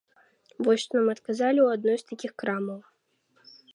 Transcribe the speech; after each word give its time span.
Вось 0.67 0.81
што 0.85 0.93
нам 0.99 1.11
адказалі 1.15 1.59
ў 1.61 1.67
адной 1.81 1.97
з 2.03 2.09
такіх 2.13 2.31
крамаў. 2.45 2.79